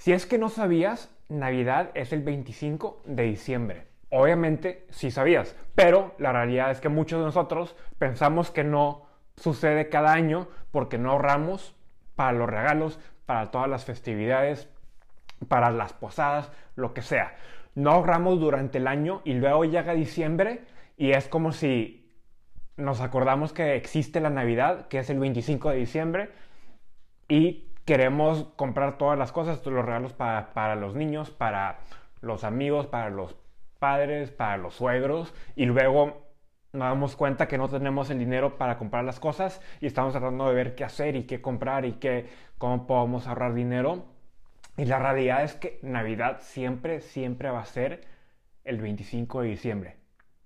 Si 0.00 0.14
es 0.14 0.24
que 0.24 0.38
no 0.38 0.48
sabías, 0.48 1.14
Navidad 1.28 1.90
es 1.92 2.14
el 2.14 2.22
25 2.22 3.02
de 3.04 3.24
diciembre. 3.24 3.86
Obviamente 4.08 4.86
sí 4.88 5.10
sabías, 5.10 5.54
pero 5.74 6.14
la 6.16 6.32
realidad 6.32 6.70
es 6.70 6.80
que 6.80 6.88
muchos 6.88 7.18
de 7.18 7.26
nosotros 7.26 7.76
pensamos 7.98 8.50
que 8.50 8.64
no 8.64 9.02
sucede 9.36 9.90
cada 9.90 10.14
año 10.14 10.48
porque 10.70 10.96
no 10.96 11.10
ahorramos 11.10 11.76
para 12.16 12.32
los 12.32 12.48
regalos, 12.48 12.98
para 13.26 13.50
todas 13.50 13.68
las 13.68 13.84
festividades, 13.84 14.70
para 15.48 15.70
las 15.70 15.92
posadas, 15.92 16.50
lo 16.76 16.94
que 16.94 17.02
sea. 17.02 17.36
No 17.74 17.90
ahorramos 17.90 18.40
durante 18.40 18.78
el 18.78 18.86
año 18.86 19.20
y 19.26 19.34
luego 19.34 19.66
llega 19.66 19.92
diciembre 19.92 20.62
y 20.96 21.10
es 21.10 21.28
como 21.28 21.52
si 21.52 22.10
nos 22.78 23.02
acordamos 23.02 23.52
que 23.52 23.76
existe 23.76 24.20
la 24.20 24.30
Navidad, 24.30 24.88
que 24.88 25.00
es 25.00 25.10
el 25.10 25.18
25 25.18 25.68
de 25.68 25.76
diciembre, 25.76 26.30
y 27.28 27.69
queremos 27.90 28.44
comprar 28.54 28.98
todas 28.98 29.18
las 29.18 29.32
cosas, 29.32 29.66
los 29.66 29.84
regalos 29.84 30.12
para, 30.12 30.54
para 30.54 30.76
los 30.76 30.94
niños, 30.94 31.32
para 31.32 31.80
los 32.20 32.44
amigos, 32.44 32.86
para 32.86 33.10
los 33.10 33.34
padres, 33.80 34.30
para 34.30 34.58
los 34.58 34.76
suegros, 34.76 35.34
y 35.56 35.64
luego 35.64 36.30
nos 36.72 36.82
damos 36.82 37.16
cuenta 37.16 37.48
que 37.48 37.58
no 37.58 37.68
tenemos 37.68 38.08
el 38.10 38.20
dinero 38.20 38.58
para 38.58 38.78
comprar 38.78 39.02
las 39.02 39.18
cosas 39.18 39.60
y 39.80 39.86
estamos 39.86 40.12
tratando 40.12 40.46
de 40.46 40.54
ver 40.54 40.76
qué 40.76 40.84
hacer 40.84 41.16
y 41.16 41.24
qué 41.24 41.42
comprar 41.42 41.84
y 41.84 41.94
qué, 41.94 42.28
cómo 42.58 42.86
podemos 42.86 43.26
ahorrar 43.26 43.54
dinero. 43.54 44.04
Y 44.76 44.84
la 44.84 45.00
realidad 45.00 45.42
es 45.42 45.54
que 45.54 45.80
Navidad 45.82 46.42
siempre, 46.42 47.00
siempre 47.00 47.50
va 47.50 47.62
a 47.62 47.64
ser 47.64 48.02
el 48.62 48.80
25 48.80 49.40
de 49.40 49.48
diciembre. 49.48 49.96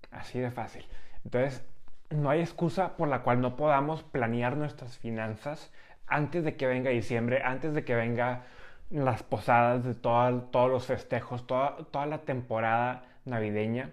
Así 0.09 0.39
de 0.39 0.49
fácil. 0.49 0.83
Entonces, 1.23 1.63
no 2.09 2.31
hay 2.31 2.39
excusa 2.39 2.97
por 2.97 3.07
la 3.07 3.21
cual 3.21 3.39
no 3.39 3.55
podamos 3.55 4.01
planear 4.01 4.57
nuestras 4.57 4.97
finanzas 4.97 5.71
antes 6.07 6.43
de 6.43 6.55
que 6.55 6.67
venga 6.67 6.89
diciembre, 6.89 7.41
antes 7.43 7.73
de 7.73 7.83
que 7.83 7.95
venga 7.95 8.43
las 8.89 9.23
posadas 9.23 9.83
de 9.83 9.95
todos 9.95 10.69
los 10.69 10.85
festejos, 10.85 11.47
toda, 11.47 11.77
toda 11.91 12.05
la 12.05 12.19
temporada 12.19 13.03
navideña. 13.25 13.91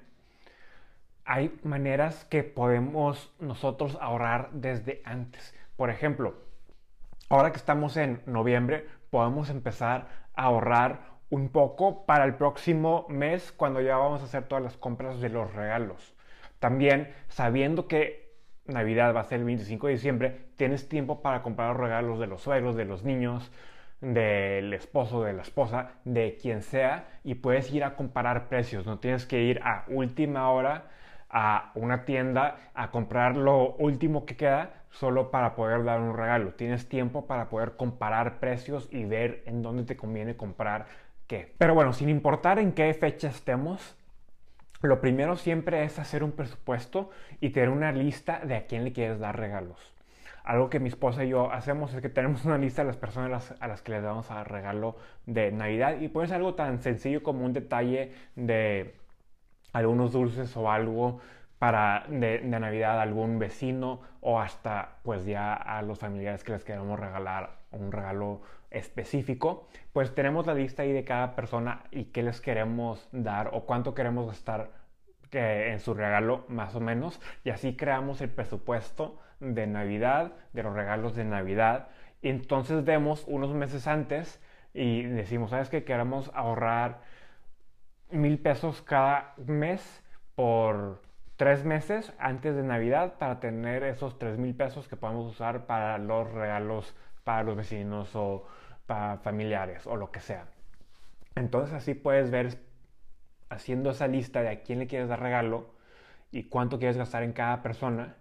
Hay 1.25 1.59
maneras 1.63 2.25
que 2.25 2.43
podemos 2.43 3.33
nosotros 3.39 3.97
ahorrar 4.01 4.51
desde 4.53 5.03
antes. 5.05 5.55
Por 5.77 5.89
ejemplo, 5.91 6.35
ahora 7.29 7.51
que 7.53 7.57
estamos 7.57 7.97
en 7.97 8.23
noviembre, 8.27 8.87
podemos 9.11 9.49
empezar 9.51 10.09
a 10.35 10.45
ahorrar 10.45 11.13
un 11.31 11.49
poco 11.49 12.05
para 12.05 12.25
el 12.25 12.35
próximo 12.35 13.07
mes 13.09 13.53
cuando 13.53 13.81
ya 13.81 13.97
vamos 13.97 14.21
a 14.21 14.25
hacer 14.25 14.45
todas 14.45 14.63
las 14.63 14.77
compras 14.77 15.21
de 15.21 15.31
los 15.31 15.53
regalos. 15.55 16.15
También 16.59 17.15
sabiendo 17.29 17.89
que 17.89 18.32
Navidad 18.67 19.15
va 19.15 19.21
a 19.21 19.25
ser 19.25 19.41
el 19.41 19.45
25 19.45 19.87
de 19.89 19.93
diciembre, 19.93 20.41
tienes 20.57 20.89
tiempo 20.89 21.21
para 21.21 21.43
comprar 21.43 21.71
los 21.71 21.81
regalos 21.81 22.19
de 22.19 22.27
los 22.27 22.43
suegros, 22.43 22.77
de 22.77 22.85
los 22.85 23.03
niños, 23.05 23.51
del 24.01 24.73
esposo, 24.73 25.23
de 25.23 25.33
la 25.33 25.43
esposa, 25.43 25.93
de 26.05 26.37
quien 26.41 26.63
sea, 26.63 27.09
y 27.25 27.35
puedes 27.37 27.73
ir 27.73 27.85
a 27.85 27.95
comparar 27.97 28.49
precios. 28.49 28.87
No 28.87 28.99
tienes 28.99 29.27
que 29.27 29.43
ir 29.43 29.61
a 29.63 29.85
última 29.89 30.51
hora 30.51 30.91
a 31.29 31.73
una 31.75 32.05
tienda 32.05 32.57
a 32.75 32.91
comprar 32.91 33.37
lo 33.37 33.75
último 33.77 34.27
que 34.27 34.37
queda 34.37 34.85
solo 34.91 35.31
para 35.31 35.55
poder 35.55 35.83
dar 35.85 36.01
un 36.01 36.17
regalo. 36.17 36.53
Tienes 36.53 36.89
tiempo 36.89 37.27
para 37.27 37.49
poder 37.49 37.77
comparar 37.77 38.39
precios 38.39 38.89
y 38.93 39.05
ver 39.05 39.43
en 39.47 39.63
dónde 39.63 39.85
te 39.85 39.97
conviene 39.97 40.37
comprar 40.37 40.87
qué. 41.27 41.55
Pero 41.57 41.75
bueno, 41.75 41.93
sin 41.95 42.11
importar 42.11 42.59
en 42.59 42.73
qué 42.73 42.93
fecha 42.93 43.29
estemos, 43.29 43.97
lo 44.89 45.01
primero 45.01 45.37
siempre 45.37 45.85
es 45.85 45.99
hacer 45.99 46.25
un 46.25 46.33
presupuesto 46.33 47.11
y 47.41 47.51
tener 47.51 47.69
una 47.69 47.93
lista 47.93 48.41
de 48.41 48.57
a 48.57 48.67
quién 48.67 48.85
le 48.85 48.93
quieres 48.93 49.19
dar 49.19 49.39
regalos. 49.39 49.93
Algo 50.45 50.71
que 50.71 50.81
mi 50.81 50.89
esposa 50.89 51.25
y 51.25 51.29
yo 51.29 51.53
hacemos 51.53 51.95
es 51.95 52.03
que 52.03 52.09
tenemos 52.09 52.45
una 52.45 52.59
lista 52.59 52.83
de 52.83 52.89
las 52.89 52.97
personas 52.97 53.55
a 53.61 53.69
las 53.69 53.81
que 53.81 53.93
les 53.93 54.03
damos 54.03 54.31
a 54.31 54.43
regalo 54.43 54.97
de 55.27 55.53
Navidad 55.53 56.01
y 56.01 56.09
puede 56.09 56.27
ser 56.27 56.39
algo 56.39 56.55
tan 56.55 56.81
sencillo 56.81 57.23
como 57.23 57.45
un 57.45 57.53
detalle 57.53 58.13
de 58.35 58.97
algunos 59.73 60.13
dulces 60.13 60.57
o 60.57 60.71
algo 60.71 61.21
para 61.61 62.05
de, 62.09 62.41
de, 62.41 62.61
Navidad 62.61 62.99
a 62.99 63.03
algún 63.03 63.39
vecino 63.39 64.01
o 64.21 64.41
hasta 64.41 64.97
pues 65.05 65.25
ya 65.25 65.55
a 65.55 65.81
los 65.83 66.01
familiares 66.01 66.43
que 66.43 66.51
les 66.51 66.65
queremos 66.65 66.99
regalar 66.99 67.51
un 67.71 67.93
regalo 67.93 68.41
específico, 68.73 69.69
pues 69.93 70.15
tenemos 70.15 70.47
la 70.47 70.55
lista 70.55 70.83
ahí 70.83 70.93
de 70.93 71.05
cada 71.05 71.35
persona 71.35 71.85
y 71.91 72.07
qué 72.07 72.23
les 72.23 72.41
queremos 72.41 73.09
dar 73.13 73.51
o 73.53 73.65
cuánto 73.65 73.95
queremos 73.95 74.27
gastar 74.27 74.71
en 75.33 75.81
su 75.81 75.95
regalo 75.95 76.45
más 76.49 76.75
o 76.75 76.81
menos 76.81 77.21
y 77.43 77.51
así 77.51 77.75
creamos 77.75 78.21
el 78.21 78.29
presupuesto 78.29 79.19
de 79.41 79.67
Navidad, 79.67 80.33
de 80.53 80.63
los 80.63 80.75
regalos 80.75 81.17
de 81.17 81.25
Navidad 81.25 81.89
y 82.21 82.29
entonces 82.29 82.85
vemos 82.85 83.25
unos 83.27 83.55
meses 83.55 83.87
antes 83.87 84.41
y 84.75 85.03
decimos, 85.03 85.51
¿sabes 85.51 85.69
qué? 85.69 85.85
Queremos 85.85 86.31
ahorrar 86.35 87.01
mil 88.11 88.39
pesos 88.39 88.83
cada 88.83 89.35
mes 89.39 90.03
por 90.35 91.01
tres 91.37 91.65
meses 91.65 92.13
antes 92.19 92.55
de 92.55 92.63
Navidad 92.63 93.15
para 93.19 93.41
tener 93.41 93.83
esos 93.85 94.19
tres 94.19 94.39
mil 94.39 94.55
pesos 94.55 94.87
que 94.87 94.97
podemos 94.97 95.33
usar 95.33 95.67
para 95.67 95.99
los 95.99 96.31
regalos 96.31 96.95
para 97.25 97.43
los 97.43 97.57
vecinos 97.57 98.15
o 98.15 98.47
para 98.87 99.19
familiares 99.19 99.87
o 99.87 99.97
lo 99.97 100.11
que 100.11 100.21
sea. 100.21 100.47
Entonces 101.35 101.75
así 101.75 101.95
puedes 101.95 102.31
ver 102.31 102.59
haciendo 103.49 103.91
esa 103.91 104.09
lista 104.09 104.43
de 104.43 104.49
a 104.49 104.63
quién 104.63 104.79
le 104.79 104.87
quieres 104.87 105.09
dar 105.09 105.21
regalo 105.21 105.75
y 106.31 106.45
cuánto 106.45 106.79
quieres 106.79 106.97
gastar 106.97 107.23
en 107.23 107.33
cada 107.33 107.63
persona, 107.63 108.17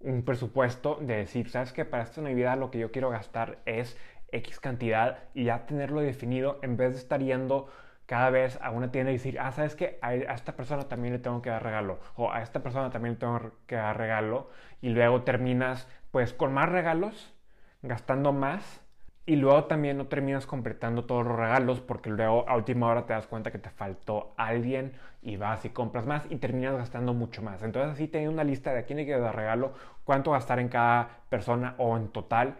un 0.00 0.22
presupuesto 0.24 0.98
de 1.00 1.16
decir, 1.16 1.50
sabes 1.50 1.72
que 1.72 1.84
para 1.84 2.04
esta 2.04 2.20
Navidad 2.20 2.58
lo 2.58 2.70
que 2.70 2.78
yo 2.78 2.92
quiero 2.92 3.10
gastar 3.10 3.58
es 3.66 3.96
X 4.30 4.60
cantidad 4.60 5.18
y 5.34 5.44
ya 5.44 5.66
tenerlo 5.66 6.00
definido 6.00 6.58
en 6.62 6.76
vez 6.76 6.92
de 6.92 6.98
estar 6.98 7.20
yendo 7.20 7.68
cada 8.06 8.30
vez 8.30 8.58
a 8.62 8.70
una 8.70 8.92
tienda 8.92 9.10
y 9.10 9.16
decir, 9.16 9.40
ah, 9.40 9.50
sabes 9.50 9.74
que 9.74 9.98
a, 10.00 10.14
esta 10.14 10.54
persona 10.54 10.84
también 10.84 11.14
le 11.14 11.18
tengo 11.18 11.42
que 11.42 11.50
dar 11.50 11.62
regalo, 11.62 11.98
o 12.14 12.32
a 12.32 12.40
esta 12.40 12.62
persona 12.62 12.90
también 12.90 13.14
le 13.14 13.18
tengo 13.20 13.52
que 13.66 13.74
dar 13.74 13.98
regalo, 13.98 14.48
y 14.80 14.90
luego 14.90 15.22
terminas 15.22 15.88
pues 16.12 16.32
con 16.32 16.54
más 16.54 16.68
regalos, 16.68 17.34
gastando 17.82 18.32
más, 18.32 18.80
y 19.26 19.36
luego 19.36 19.64
también 19.64 19.98
no 19.98 20.06
terminas 20.06 20.46
completando 20.46 21.04
todos 21.04 21.26
los 21.26 21.36
regalos 21.36 21.80
porque 21.80 22.10
luego 22.10 22.48
a 22.48 22.56
última 22.56 22.86
hora 22.86 23.06
te 23.06 23.12
das 23.12 23.26
cuenta 23.26 23.50
que 23.50 23.58
te 23.58 23.70
faltó 23.70 24.32
alguien 24.36 24.92
y 25.20 25.36
vas 25.36 25.64
y 25.64 25.70
compras 25.70 26.06
más 26.06 26.24
y 26.30 26.36
terminas 26.36 26.76
gastando 26.76 27.12
mucho 27.12 27.42
más. 27.42 27.62
Entonces 27.64 27.92
así 27.92 28.06
tengo 28.06 28.30
una 28.30 28.44
lista 28.44 28.72
de 28.72 28.78
a 28.78 28.82
quién 28.84 28.98
le 28.98 29.04
quiero 29.04 29.20
dar 29.20 29.34
regalo, 29.34 29.72
cuánto 30.04 30.30
gastar 30.30 30.60
en 30.60 30.68
cada 30.68 31.08
persona 31.28 31.74
o 31.78 31.96
en 31.96 32.08
total 32.08 32.54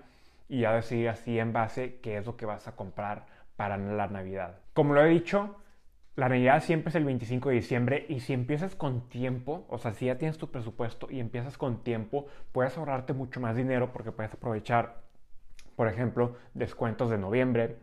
y 0.49 0.61
ya 0.61 0.73
decidir 0.75 1.09
así 1.09 1.39
en 1.39 1.53
base 1.53 2.01
qué 2.03 2.19
es 2.19 2.27
lo 2.27 2.37
que 2.37 2.47
vas 2.47 2.67
a 2.67 2.75
comprar 2.75 3.27
para 3.57 3.77
la 3.77 4.09
Navidad. 4.09 4.59
Como 4.75 4.93
lo 4.93 5.05
he 5.05 5.09
dicho, 5.09 5.57
la 6.17 6.29
Navidad 6.29 6.63
siempre 6.63 6.89
es 6.89 6.95
el 6.97 7.05
25 7.05 7.51
de 7.51 7.55
diciembre 7.55 8.07
y 8.09 8.21
si 8.21 8.33
empiezas 8.33 8.75
con 8.75 9.09
tiempo, 9.09 9.67
o 9.69 9.79
sea, 9.79 9.93
si 9.93 10.07
ya 10.07 10.19
tienes 10.19 10.39
tu 10.39 10.51
presupuesto 10.51 11.09
y 11.11 11.21
empiezas 11.21 11.59
con 11.59 11.85
tiempo, 11.85 12.27
puedes 12.53 12.77
ahorrarte 12.77 13.13
mucho 13.13 13.41
más 13.41 13.55
dinero 13.55 13.93
porque 13.93 14.13
puedes 14.13 14.33
aprovechar, 14.33 15.06
por 15.77 15.89
ejemplo, 15.89 16.37
descuentos 16.55 17.11
de 17.11 17.19
noviembre. 17.19 17.77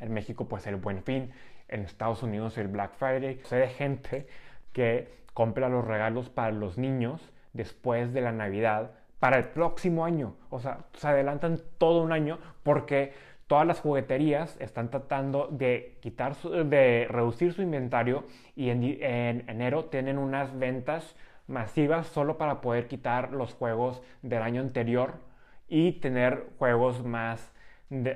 En 0.00 0.12
México 0.12 0.46
pues 0.46 0.66
el 0.66 0.76
Buen 0.76 1.02
Fin, 1.02 1.32
en 1.66 1.82
Estados 1.82 2.22
Unidos 2.22 2.56
el 2.58 2.68
Black 2.68 2.94
Friday. 2.94 3.40
Sé 3.44 3.56
de 3.56 3.68
gente 3.68 4.26
que 4.72 5.18
compra 5.34 5.68
los 5.68 5.84
regalos 5.84 6.28
para 6.30 6.52
los 6.52 6.78
niños 6.78 7.32
después 7.52 8.12
de 8.12 8.20
la 8.20 8.32
Navidad 8.32 8.92
para 9.18 9.38
el 9.38 9.44
próximo 9.44 10.04
año. 10.04 10.36
O 10.50 10.60
sea, 10.60 10.86
se 10.94 11.08
adelantan 11.08 11.60
todo 11.78 12.02
un 12.02 12.12
año 12.12 12.38
porque 12.62 13.12
todas 13.46 13.66
las 13.66 13.80
jugueterías 13.80 14.56
están 14.60 14.90
tratando 14.90 15.48
de 15.50 15.96
quitar 16.00 16.36
de 16.36 17.06
reducir 17.10 17.52
su 17.52 17.62
inventario 17.62 18.24
y 18.54 18.70
en, 18.70 18.84
enero 19.48 19.86
tienen 19.86 20.18
unas 20.18 20.56
ventas 20.56 21.16
masivas 21.46 22.06
solo 22.08 22.36
para 22.36 22.60
poder 22.60 22.88
quitar 22.88 23.32
los 23.32 23.54
juegos 23.54 24.02
del 24.22 24.42
año 24.42 24.60
anterior 24.60 25.14
y 25.68 25.92
tener 25.92 26.46
juegos 26.58 27.04
más, 27.04 27.52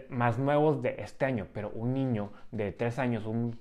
más 0.08 0.38
nuevos 0.38 0.82
de 0.82 0.96
este 0.98 1.24
año. 1.24 1.46
Pero 1.52 1.70
un 1.70 1.94
niño 1.94 2.32
de 2.50 2.72
3 2.72 2.98
años, 2.98 3.26
un 3.26 3.58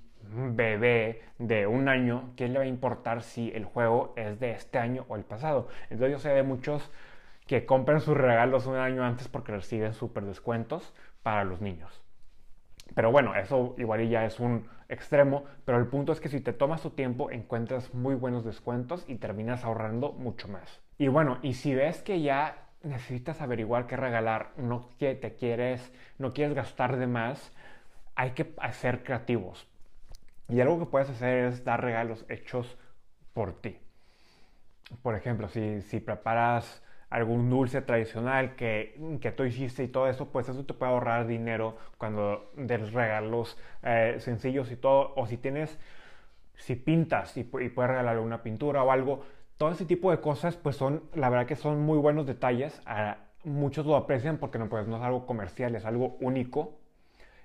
bebé 0.56 1.22
de 1.38 1.66
un 1.66 1.88
año, 1.88 2.32
¿qué 2.36 2.48
le 2.48 2.58
va 2.58 2.64
a 2.64 2.68
importar 2.68 3.22
si 3.22 3.50
el 3.54 3.64
juego 3.64 4.14
es 4.16 4.40
de 4.40 4.52
este 4.52 4.78
año 4.78 5.04
o 5.08 5.16
el 5.16 5.24
pasado? 5.24 5.68
Entonces 5.90 6.12
yo 6.12 6.18
sé 6.18 6.30
de 6.30 6.42
muchos 6.42 6.90
que 7.46 7.66
compren 7.66 8.00
sus 8.00 8.16
regalos 8.16 8.66
un 8.66 8.76
año 8.76 9.04
antes 9.04 9.28
porque 9.28 9.52
reciben 9.52 9.92
súper 9.92 10.24
descuentos 10.24 10.94
para 11.22 11.44
los 11.44 11.60
niños. 11.60 12.02
Pero 12.94 13.10
bueno, 13.10 13.34
eso 13.34 13.74
igual 13.78 14.08
ya 14.08 14.24
es 14.24 14.38
un 14.38 14.68
extremo, 14.88 15.44
pero 15.64 15.78
el 15.78 15.86
punto 15.86 16.12
es 16.12 16.20
que 16.20 16.28
si 16.28 16.40
te 16.40 16.52
tomas 16.52 16.82
tu 16.82 16.90
tiempo 16.90 17.30
encuentras 17.30 17.94
muy 17.94 18.14
buenos 18.14 18.44
descuentos 18.44 19.04
y 19.08 19.16
terminas 19.16 19.64
ahorrando 19.64 20.12
mucho 20.12 20.48
más. 20.48 20.82
Y 20.98 21.08
bueno, 21.08 21.38
y 21.42 21.54
si 21.54 21.74
ves 21.74 22.02
que 22.02 22.20
ya 22.20 22.61
necesitas 22.82 23.40
averiguar 23.40 23.86
qué 23.86 23.96
regalar, 23.96 24.52
no 24.56 24.90
que 24.98 25.14
te 25.14 25.34
quieres, 25.34 25.92
no 26.18 26.32
quieres 26.32 26.54
gastar 26.54 26.96
de 26.96 27.06
más, 27.06 27.52
hay 28.14 28.32
que 28.32 28.54
ser 28.72 29.02
creativos. 29.04 29.68
Y 30.48 30.60
algo 30.60 30.78
que 30.78 30.86
puedes 30.86 31.08
hacer 31.10 31.46
es 31.46 31.64
dar 31.64 31.82
regalos 31.82 32.24
hechos 32.28 32.76
por 33.32 33.60
ti. 33.60 33.78
Por 35.02 35.14
ejemplo, 35.14 35.48
si, 35.48 35.80
si 35.82 36.00
preparas 36.00 36.82
algún 37.12 37.50
dulce 37.50 37.82
tradicional 37.82 38.56
que, 38.56 39.18
que 39.20 39.32
tú 39.32 39.44
hiciste 39.44 39.84
y 39.84 39.88
todo 39.88 40.08
eso, 40.08 40.32
pues 40.32 40.48
eso 40.48 40.64
te 40.64 40.72
puede 40.72 40.92
ahorrar 40.92 41.26
dinero 41.26 41.76
cuando 41.98 42.50
des 42.56 42.90
regalos 42.92 43.58
eh, 43.82 44.16
sencillos 44.18 44.72
y 44.72 44.76
todo. 44.76 45.12
O 45.16 45.26
si 45.26 45.36
tienes, 45.36 45.78
si 46.56 46.74
pintas 46.74 47.36
y, 47.36 47.44
puedes 47.44 47.90
regalarle 47.90 48.22
una 48.22 48.42
pintura 48.42 48.82
o 48.82 48.90
algo, 48.90 49.26
todo 49.62 49.70
ese 49.70 49.84
tipo 49.84 50.10
de 50.10 50.20
cosas, 50.20 50.56
pues 50.56 50.74
son, 50.74 51.04
la 51.14 51.30
verdad 51.30 51.46
que 51.46 51.54
son 51.54 51.82
muy 51.82 51.96
buenos 51.96 52.26
detalles. 52.26 52.82
Muchos 53.44 53.86
lo 53.86 53.94
aprecian 53.94 54.38
porque 54.38 54.58
no, 54.58 54.68
pues, 54.68 54.88
no 54.88 54.96
es 54.96 55.02
algo 55.04 55.24
comercial, 55.24 55.76
es 55.76 55.84
algo 55.84 56.16
único. 56.20 56.80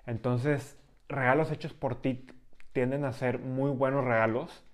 Entonces, 0.07 0.79
regalos 1.07 1.51
hechos 1.51 1.73
por 1.73 2.01
ti 2.01 2.25
tienden 2.73 3.05
a 3.05 3.13
ser 3.13 3.37
muy 3.37 3.69
buenos 3.69 4.03
regalos 4.03 4.65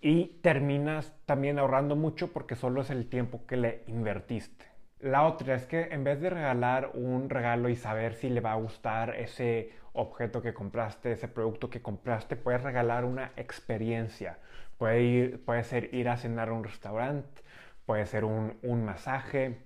y 0.00 0.38
terminas 0.40 1.12
también 1.26 1.58
ahorrando 1.58 1.96
mucho 1.96 2.32
porque 2.32 2.56
solo 2.56 2.80
es 2.80 2.88
el 2.88 3.10
tiempo 3.10 3.44
que 3.46 3.58
le 3.58 3.84
invertiste. 3.86 4.67
La 5.00 5.24
otra 5.26 5.54
es 5.54 5.66
que 5.66 5.88
en 5.92 6.02
vez 6.02 6.20
de 6.20 6.30
regalar 6.30 6.90
un 6.94 7.30
regalo 7.30 7.68
y 7.68 7.76
saber 7.76 8.14
si 8.14 8.28
le 8.28 8.40
va 8.40 8.52
a 8.52 8.56
gustar 8.56 9.14
ese 9.16 9.72
objeto 9.92 10.42
que 10.42 10.54
compraste, 10.54 11.12
ese 11.12 11.28
producto 11.28 11.70
que 11.70 11.82
compraste, 11.82 12.36
puedes 12.36 12.62
regalar 12.62 13.04
una 13.04 13.32
experiencia. 13.36 14.38
Puede, 14.76 15.02
ir, 15.02 15.44
puede 15.44 15.64
ser 15.64 15.94
ir 15.94 16.08
a 16.08 16.16
cenar 16.16 16.48
a 16.48 16.52
un 16.52 16.64
restaurante, 16.64 17.42
puede 17.86 18.06
ser 18.06 18.24
un, 18.24 18.58
un 18.62 18.84
masaje, 18.84 19.58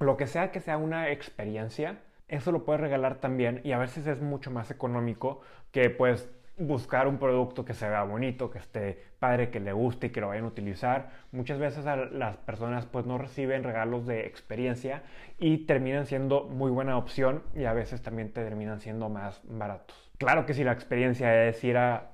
lo 0.00 0.16
que 0.16 0.26
sea 0.26 0.50
que 0.50 0.60
sea 0.60 0.76
una 0.78 1.10
experiencia, 1.10 2.00
eso 2.28 2.52
lo 2.52 2.64
puedes 2.64 2.80
regalar 2.80 3.16
también 3.16 3.60
y 3.64 3.72
a 3.72 3.78
veces 3.78 4.06
es 4.06 4.20
mucho 4.20 4.50
más 4.50 4.70
económico 4.70 5.42
que 5.70 5.90
pues 5.90 6.30
buscar 6.58 7.08
un 7.08 7.18
producto 7.18 7.64
que 7.64 7.74
se 7.74 7.88
vea 7.88 8.02
bonito, 8.04 8.50
que 8.50 8.58
esté 8.58 9.02
padre, 9.18 9.50
que 9.50 9.60
le 9.60 9.72
guste 9.72 10.08
y 10.08 10.10
que 10.10 10.20
lo 10.20 10.28
vayan 10.28 10.44
a 10.44 10.48
utilizar. 10.48 11.10
Muchas 11.32 11.58
veces 11.58 11.84
las 12.12 12.36
personas 12.38 12.86
pues 12.86 13.06
no 13.06 13.18
reciben 13.18 13.64
regalos 13.64 14.06
de 14.06 14.26
experiencia 14.26 15.02
y 15.38 15.58
terminan 15.66 16.06
siendo 16.06 16.44
muy 16.44 16.70
buena 16.70 16.96
opción 16.96 17.42
y 17.54 17.64
a 17.64 17.72
veces 17.72 18.02
también 18.02 18.32
te 18.32 18.44
terminan 18.44 18.80
siendo 18.80 19.08
más 19.08 19.40
baratos. 19.44 20.10
Claro 20.18 20.46
que 20.46 20.54
si 20.54 20.62
la 20.62 20.72
experiencia 20.72 21.48
es 21.48 21.62
ir 21.64 21.76
a 21.76 22.10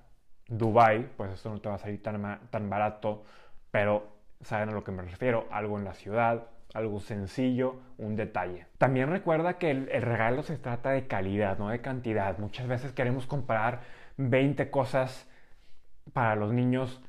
Dubai, 0.49 1.06
pues 1.17 1.32
eso 1.32 1.50
no 1.50 1.61
te 1.61 1.69
va 1.69 1.75
a 1.75 1.79
salir 1.79 2.02
tan, 2.02 2.41
tan 2.50 2.70
barato, 2.70 3.25
pero 3.70 4.19
saben 4.43 4.70
a 4.70 4.73
lo 4.73 4.84
que 4.84 4.93
me 4.93 5.02
refiero, 5.02 5.46
algo 5.50 5.79
en 5.79 5.84
la 5.84 5.93
ciudad, 5.94 6.46
algo 6.75 7.00
sencillo, 7.00 7.81
un 7.99 8.17
detalle. 8.17 8.67
También 8.79 9.11
recuerda 9.11 9.58
que 9.58 9.70
el, 9.70 9.88
el, 9.91 10.02
regalo 10.02 10.43
se 10.43 10.56
trata 10.56 10.91
de 10.91 11.06
calidad, 11.06 11.58
no 11.58 11.69
de 11.69 11.81
cantidad. 11.81 12.38
Muchas 12.38 12.67
veces 12.67 12.93
queremos 12.93 13.26
comprar 13.26 13.81
20 14.19 14.70
cosas 14.70 15.29
para 16.12 16.37
los 16.37 16.53
niños, 16.53 17.03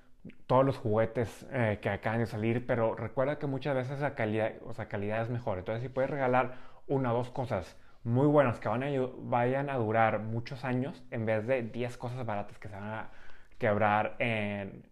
todos 0.48 0.66
los 0.66 0.78
juguetes 0.78 1.46
eh, 1.52 1.80
que 1.82 1.90
acaban 1.90 2.20
de 2.20 2.28
salir, 2.28 2.66
pero 2.66 2.96
recuerda 2.96 3.40
que 3.40 3.48
muchas 3.48 3.76
veces 3.76 4.00
la 4.00 4.16
calidad, 4.16 4.54
o 4.66 4.74
calidad 4.88 5.24
es 5.24 5.30
mejor. 5.30 5.58
Entonces, 5.60 5.84
si 5.84 5.90
puedes 5.90 6.10
regalar 6.10 6.56
una 6.88 7.14
o 7.14 7.18
dos 7.18 7.30
cosas 7.32 7.78
muy 8.04 8.28
buenas 8.28 8.60
que 8.60 8.70
van 8.70 8.84
a, 8.84 8.88
vayan 9.18 9.70
a 9.70 9.78
durar 9.78 10.20
muchos 10.20 10.64
años, 10.64 11.04
en 11.12 11.26
vez 11.26 11.46
de 11.48 11.64
10 11.64 11.98
cosas 11.98 12.26
baratas 12.26 12.58
que 12.60 12.70
se 12.70 12.76
van 12.76 12.94
a 12.94 13.10
quebrar 13.58 14.16
en 14.20 14.86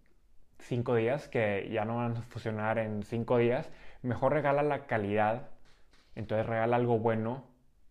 5 0.59 0.95
días, 0.95 1.27
que 1.27 1.69
ya 1.71 1.85
no 1.85 1.97
van 1.97 2.17
a 2.17 2.21
funcionar 2.23 2.79
en 2.79 3.03
5 3.03 3.37
días, 3.37 3.69
mejor 4.01 4.33
regala 4.33 4.63
la 4.63 4.87
calidad. 4.87 5.49
Entonces 6.15 6.47
regala 6.47 6.77
algo 6.77 6.97
bueno 6.97 7.43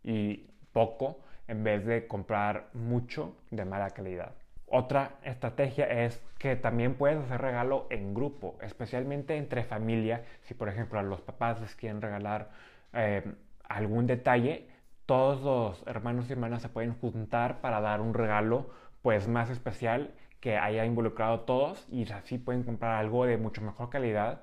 y 0.02 0.48
poco 0.72 1.20
en 1.48 1.64
vez 1.64 1.84
de 1.84 2.06
comprar 2.06 2.68
mucho 2.72 3.36
de 3.50 3.64
mala 3.64 3.90
calidad. 3.90 4.32
Otra 4.68 5.12
estrategia 5.22 5.86
es 5.86 6.20
que 6.38 6.56
también 6.56 6.94
puedes 6.94 7.18
hacer 7.18 7.40
regalo 7.40 7.86
en 7.90 8.14
grupo, 8.14 8.58
especialmente 8.62 9.36
entre 9.36 9.62
familia. 9.62 10.24
Si 10.42 10.54
por 10.54 10.68
ejemplo 10.68 10.98
a 10.98 11.02
los 11.02 11.20
papás 11.20 11.60
les 11.60 11.74
quieren 11.76 12.02
regalar 12.02 12.50
eh, 12.92 13.22
algún 13.68 14.06
detalle, 14.06 14.68
todos 15.06 15.40
los 15.40 15.86
hermanos 15.86 16.28
y 16.28 16.32
hermanas 16.32 16.62
se 16.62 16.68
pueden 16.68 16.94
juntar 16.94 17.60
para 17.60 17.80
dar 17.80 18.00
un 18.00 18.12
regalo 18.12 18.70
pues 19.02 19.28
más 19.28 19.50
especial 19.50 20.10
que 20.40 20.56
haya 20.56 20.84
involucrado 20.84 21.34
a 21.34 21.46
todos 21.46 21.86
y 21.90 22.10
así 22.10 22.38
pueden 22.38 22.64
comprar 22.64 22.96
algo 22.96 23.24
de 23.24 23.36
mucho 23.36 23.62
mejor 23.62 23.88
calidad 23.88 24.40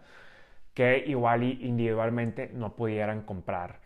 que 0.73 1.03
igual 1.05 1.43
individualmente 1.43 2.49
no 2.53 2.75
pudieran 2.75 3.23
comprar 3.23 3.82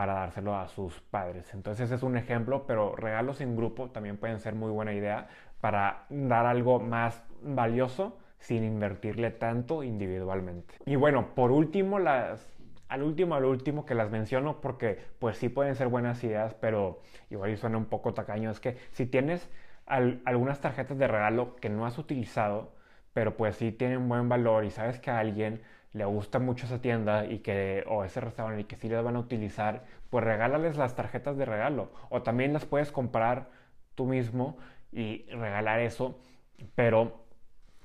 para 0.00 0.14
dárselo 0.14 0.56
a 0.56 0.66
sus 0.66 0.98
padres. 1.02 1.52
Entonces 1.52 1.90
es 1.90 2.02
un 2.02 2.16
ejemplo, 2.16 2.64
pero 2.66 2.96
regalos 2.96 3.42
en 3.42 3.54
grupo 3.54 3.90
también 3.90 4.16
pueden 4.16 4.40
ser 4.40 4.54
muy 4.54 4.70
buena 4.70 4.94
idea 4.94 5.28
para 5.60 6.06
dar 6.08 6.46
algo 6.46 6.80
más 6.80 7.22
valioso 7.42 8.16
sin 8.38 8.64
invertirle 8.64 9.30
tanto 9.30 9.82
individualmente. 9.82 10.76
Y 10.86 10.96
bueno, 10.96 11.34
por 11.34 11.50
último, 11.50 11.98
las, 11.98 12.48
al 12.88 13.02
último, 13.02 13.34
al 13.34 13.44
último 13.44 13.84
que 13.84 13.94
las 13.94 14.10
menciono 14.10 14.62
porque 14.62 14.98
pues 15.18 15.36
sí 15.36 15.50
pueden 15.50 15.74
ser 15.74 15.88
buenas 15.88 16.24
ideas, 16.24 16.54
pero 16.54 17.02
igual 17.28 17.54
suena 17.58 17.76
un 17.76 17.84
poco 17.84 18.14
tacaño, 18.14 18.50
es 18.50 18.58
que 18.58 18.78
si 18.92 19.04
tienes 19.04 19.50
algunas 19.84 20.62
tarjetas 20.62 20.96
de 20.96 21.08
regalo 21.08 21.56
que 21.56 21.68
no 21.68 21.84
has 21.84 21.98
utilizado, 21.98 22.72
pero 23.12 23.36
pues 23.36 23.56
sí 23.56 23.70
tienen 23.70 24.08
buen 24.08 24.30
valor 24.30 24.64
y 24.64 24.70
sabes 24.70 24.98
que 24.98 25.10
alguien 25.10 25.60
le 25.92 26.04
gusta 26.04 26.38
mucho 26.38 26.66
esa 26.66 26.80
tienda 26.80 27.26
y 27.26 27.40
que, 27.40 27.84
o 27.88 28.04
ese 28.04 28.20
restaurante 28.20 28.62
y 28.62 28.64
que 28.64 28.76
sí 28.76 28.88
les 28.88 29.02
van 29.02 29.16
a 29.16 29.20
utilizar, 29.20 29.84
pues 30.08 30.24
regálales 30.24 30.76
las 30.76 30.94
tarjetas 30.94 31.36
de 31.36 31.44
regalo. 31.44 31.90
O 32.10 32.22
también 32.22 32.52
las 32.52 32.64
puedes 32.64 32.92
comprar 32.92 33.48
tú 33.94 34.06
mismo 34.06 34.56
y 34.92 35.26
regalar 35.30 35.80
eso, 35.80 36.18
pero 36.74 37.24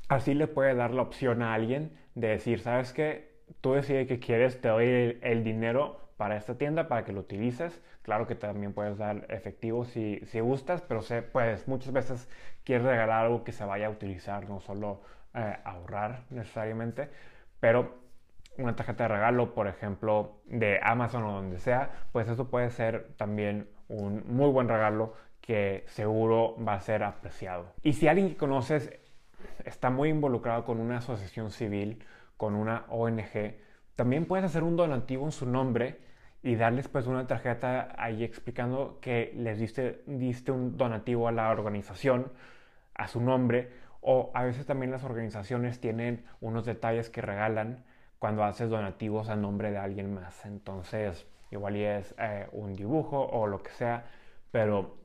así 0.07 0.33
le 0.33 0.47
puede 0.47 0.75
dar 0.75 0.91
la 0.91 1.01
opción 1.01 1.41
a 1.41 1.53
alguien 1.53 1.97
de 2.13 2.29
decir, 2.29 2.59
¿sabes 2.59 2.93
qué? 2.93 3.35
Tú 3.61 3.73
decides 3.73 4.07
que 4.07 4.19
quieres, 4.19 4.61
te 4.61 4.69
doy 4.69 5.19
el, 5.21 5.43
dinero 5.43 6.09
para 6.17 6.37
esta 6.37 6.57
tienda 6.57 6.87
para 6.87 7.03
que 7.05 7.11
lo 7.11 7.21
utilices. 7.21 7.81
Claro 8.03 8.27
que 8.27 8.35
también 8.35 8.73
puedes 8.73 8.97
dar 8.97 9.25
efectivo 9.29 9.83
si, 9.85 10.19
si 10.25 10.39
gustas, 10.39 10.81
pero 10.81 11.01
sé, 11.01 11.23
pues 11.23 11.67
muchas 11.67 11.91
veces 11.91 12.29
quieres 12.63 12.85
regalar 12.85 13.25
algo 13.25 13.43
que 13.43 13.51
se 13.51 13.65
vaya 13.65 13.87
a 13.87 13.89
utilizar, 13.89 14.47
no 14.47 14.59
solo 14.59 15.01
eh, 15.33 15.57
ahorrar 15.63 16.23
necesariamente 16.29 17.09
pero 17.65 17.95
una 18.59 18.75
tarjeta 18.75 19.05
de 19.05 19.15
regalo, 19.15 19.55
por 19.55 19.65
ejemplo, 19.65 20.37
de 20.45 20.79
Amazon 20.83 21.23
o 21.23 21.31
donde 21.31 21.57
sea, 21.57 21.89
pues 22.11 22.27
eso 22.27 22.47
puede 22.47 22.69
ser 22.69 23.15
también 23.17 23.67
un 23.87 24.23
muy 24.27 24.51
buen 24.51 24.69
regalo 24.69 25.15
que 25.41 25.83
seguro 25.87 26.55
va 26.63 26.75
a 26.75 26.79
ser 26.79 27.01
apreciado. 27.01 27.73
Y 27.81 27.93
si 27.93 28.07
alguien 28.07 28.29
que 28.29 28.37
conoces 28.37 28.95
está 29.63 29.89
muy 29.89 30.09
involucrado 30.09 30.63
con 30.63 30.79
una 30.79 30.99
asociación 30.99 31.49
civil, 31.49 32.03
con 32.37 32.53
una 32.53 32.85
ONG, 32.89 33.55
también 33.95 34.27
puedes 34.27 34.45
hacer 34.45 34.61
un 34.61 34.75
donativo 34.75 35.25
en 35.25 35.31
su 35.31 35.47
nombre 35.47 35.97
y 36.43 36.55
darles 36.55 36.87
pues 36.87 37.07
una 37.07 37.25
tarjeta 37.25 37.95
ahí 37.97 38.23
explicando 38.23 38.99
que 39.01 39.33
les 39.37 39.57
diste, 39.57 40.03
diste 40.05 40.51
un 40.51 40.77
donativo 40.77 41.27
a 41.27 41.31
la 41.31 41.49
organización, 41.49 42.31
a 42.93 43.07
su 43.07 43.21
nombre, 43.21 43.71
o 44.07 44.29
a 44.35 44.43
veces 44.43 44.67
también 44.67 44.91
las 44.91 45.03
organizaciones 45.03 45.79
tienen 45.79 46.25
unos 46.39 46.63
detalles 46.63 47.09
que 47.09 47.21
regalan 47.21 47.83
cuando 48.19 48.43
haces 48.43 48.69
donativos 48.69 49.29
a 49.29 49.35
nombre 49.35 49.71
de 49.71 49.79
alguien 49.79 50.13
más. 50.13 50.45
Entonces, 50.45 51.25
igual 51.49 51.75
y 51.75 51.85
es 51.85 52.13
eh, 52.19 52.47
un 52.51 52.75
dibujo 52.75 53.19
o 53.19 53.47
lo 53.47 53.63
que 53.63 53.71
sea, 53.71 54.05
pero 54.51 54.97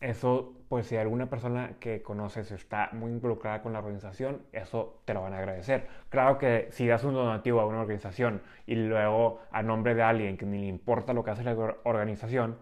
eso, 0.00 0.54
pues 0.70 0.86
si 0.86 0.96
alguna 0.96 1.28
persona 1.28 1.72
que 1.78 2.00
conoces 2.00 2.50
está 2.50 2.88
muy 2.92 3.10
involucrada 3.10 3.60
con 3.60 3.74
la 3.74 3.80
organización, 3.80 4.40
eso 4.52 5.02
te 5.04 5.12
lo 5.12 5.20
van 5.20 5.34
a 5.34 5.38
agradecer. 5.38 5.86
Claro 6.08 6.38
que 6.38 6.68
si 6.70 6.86
das 6.86 7.04
un 7.04 7.12
donativo 7.12 7.60
a 7.60 7.66
una 7.66 7.82
organización 7.82 8.40
y 8.64 8.76
luego 8.76 9.42
a 9.52 9.62
nombre 9.62 9.94
de 9.94 10.02
alguien 10.02 10.38
que 10.38 10.46
ni 10.46 10.62
le 10.62 10.68
importa 10.68 11.12
lo 11.12 11.22
que 11.22 11.32
hace 11.32 11.44
la 11.44 11.52
organización, 11.84 12.56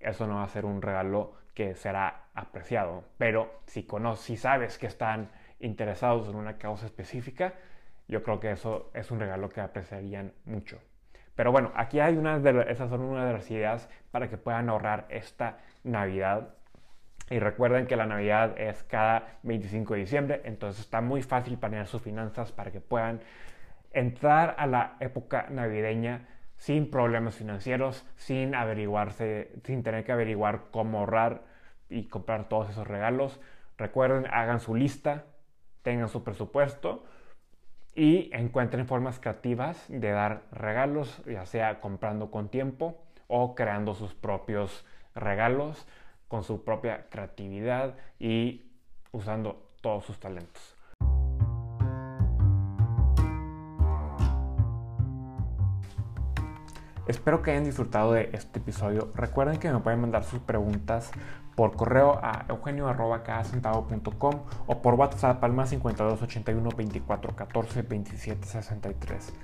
eso 0.00 0.26
no 0.26 0.34
va 0.36 0.44
a 0.44 0.48
ser 0.48 0.66
un 0.66 0.82
regalo 0.82 1.32
que 1.54 1.74
será 1.76 2.24
apreciado. 2.40 3.04
Pero 3.18 3.60
si, 3.66 3.84
conoces, 3.84 4.24
si 4.24 4.36
sabes 4.36 4.78
que 4.78 4.86
están 4.86 5.30
interesados 5.60 6.28
en 6.28 6.36
una 6.36 6.58
causa 6.58 6.86
específica, 6.86 7.54
yo 8.08 8.22
creo 8.22 8.40
que 8.40 8.50
eso 8.50 8.90
es 8.94 9.10
un 9.10 9.20
regalo 9.20 9.48
que 9.48 9.60
apreciarían 9.60 10.32
mucho. 10.44 10.80
Pero 11.36 11.52
bueno, 11.52 11.72
aquí 11.74 12.00
hay 12.00 12.16
unas 12.16 12.42
de 12.42 12.66
esas 12.68 12.90
son 12.90 13.00
una 13.02 13.24
de 13.24 13.32
las 13.32 13.50
ideas 13.50 13.88
para 14.10 14.28
que 14.28 14.36
puedan 14.36 14.68
ahorrar 14.68 15.06
esta 15.08 15.58
Navidad. 15.84 16.54
Y 17.30 17.38
recuerden 17.38 17.86
que 17.86 17.96
la 17.96 18.06
Navidad 18.06 18.58
es 18.58 18.82
cada 18.82 19.38
25 19.44 19.94
de 19.94 20.00
diciembre, 20.00 20.40
entonces 20.44 20.82
está 20.82 21.00
muy 21.00 21.22
fácil 21.22 21.56
planear 21.56 21.86
sus 21.86 22.02
finanzas 22.02 22.50
para 22.50 22.72
que 22.72 22.80
puedan 22.80 23.20
entrar 23.92 24.56
a 24.58 24.66
la 24.66 24.96
época 25.00 25.46
navideña 25.48 26.26
sin 26.56 26.90
problemas 26.90 27.36
financieros, 27.36 28.04
sin 28.16 28.54
averiguarse, 28.54 29.52
sin 29.64 29.82
tener 29.82 30.04
que 30.04 30.12
averiguar 30.12 30.64
cómo 30.70 30.98
ahorrar 30.98 31.44
y 31.90 32.04
comprar 32.04 32.48
todos 32.48 32.70
esos 32.70 32.86
regalos. 32.86 33.40
Recuerden, 33.76 34.26
hagan 34.32 34.60
su 34.60 34.74
lista, 34.74 35.24
tengan 35.82 36.08
su 36.08 36.22
presupuesto 36.24 37.04
y 37.94 38.30
encuentren 38.32 38.86
formas 38.86 39.18
creativas 39.18 39.84
de 39.88 40.10
dar 40.10 40.42
regalos, 40.52 41.22
ya 41.26 41.44
sea 41.46 41.80
comprando 41.80 42.30
con 42.30 42.48
tiempo 42.48 43.02
o 43.26 43.54
creando 43.54 43.94
sus 43.94 44.14
propios 44.14 44.86
regalos 45.14 45.86
con 46.28 46.44
su 46.44 46.64
propia 46.64 47.08
creatividad 47.10 47.96
y 48.18 48.70
usando 49.10 49.68
todos 49.80 50.04
sus 50.04 50.20
talentos. 50.20 50.76
Espero 57.08 57.42
que 57.42 57.50
hayan 57.50 57.64
disfrutado 57.64 58.12
de 58.12 58.30
este 58.32 58.60
episodio. 58.60 59.10
Recuerden 59.16 59.58
que 59.58 59.72
me 59.72 59.80
pueden 59.80 60.00
mandar 60.00 60.22
sus 60.22 60.38
preguntas 60.38 61.10
por 61.60 61.76
correo 61.76 62.18
a 62.22 62.46
eugenio.com 62.48 64.34
o 64.66 64.80
por 64.80 64.94
WhatsApp 64.94 65.44
al 65.44 65.52
más 65.52 65.68
52 65.68 66.22
81 66.22 66.70
24 66.74 67.36
14 67.36 67.82
27 67.82 68.46
63. 68.46 69.34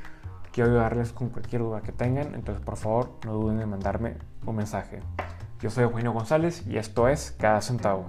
Quiero 0.51 0.71
ayudarles 0.71 1.13
con 1.13 1.29
cualquier 1.29 1.61
duda 1.61 1.83
que 1.83 1.93
tengan, 1.93 2.35
entonces 2.35 2.65
por 2.65 2.79
favor 2.79 3.11
no 3.27 3.35
duden 3.35 3.61
en 3.61 3.69
mandarme 3.69 4.17
un 4.47 4.57
mensaje. 4.57 5.01
Yo 5.61 5.69
soy 5.69 5.85
Eugenio 5.85 6.15
González 6.15 6.67
y 6.67 6.79
esto 6.79 7.07
es 7.07 7.33
Cada 7.33 7.61
Centavo. 7.61 8.07